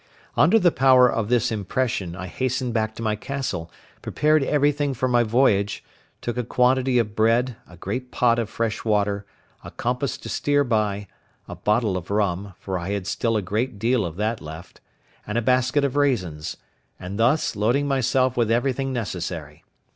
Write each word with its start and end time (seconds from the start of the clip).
Under 0.35 0.57
the 0.57 0.71
power 0.71 1.07
of 1.07 1.29
this 1.29 1.51
impression, 1.51 2.15
I 2.15 2.25
hastened 2.25 2.73
back 2.73 2.95
to 2.95 3.03
my 3.03 3.15
castle, 3.15 3.69
prepared 4.01 4.41
everything 4.43 4.95
for 4.95 5.07
my 5.07 5.21
voyage, 5.21 5.83
took 6.21 6.37
a 6.37 6.43
quantity 6.43 6.97
of 6.97 7.15
bread, 7.15 7.55
a 7.69 7.77
great 7.77 8.09
pot 8.09 8.39
of 8.39 8.49
fresh 8.49 8.83
water, 8.83 9.27
a 9.63 9.69
compass 9.69 10.17
to 10.17 10.27
steer 10.27 10.63
by, 10.63 11.07
a 11.47 11.53
bottle 11.55 11.95
of 11.97 12.09
rum 12.09 12.55
(for 12.59 12.79
I 12.79 12.93
had 12.93 13.05
still 13.05 13.37
a 13.37 13.43
great 13.43 13.77
deal 13.77 14.03
of 14.03 14.15
that 14.15 14.41
left), 14.41 14.81
and 15.27 15.37
a 15.37 15.41
basket 15.43 15.83
of 15.85 15.95
raisins; 15.95 16.57
and 16.99 17.19
thus, 17.19 17.55
loading 17.55 17.87
myself 17.87 18.35
with 18.35 18.49
everything 18.49 18.91
necessary. 18.91 19.63